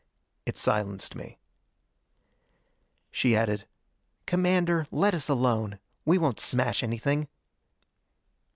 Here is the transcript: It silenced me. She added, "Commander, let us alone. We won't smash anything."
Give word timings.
It 0.47 0.57
silenced 0.57 1.15
me. 1.15 1.37
She 3.11 3.35
added, 3.35 3.67
"Commander, 4.25 4.87
let 4.89 5.13
us 5.13 5.29
alone. 5.29 5.77
We 6.05 6.17
won't 6.17 6.39
smash 6.39 6.81
anything." 6.81 7.27